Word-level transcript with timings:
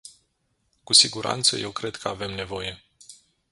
Cu 0.83 0.93
siguranță, 0.93 1.57
eu 1.57 1.71
cred 1.71 1.95
că 1.95 2.07
avem 2.07 2.31
nevoie. 2.33 2.83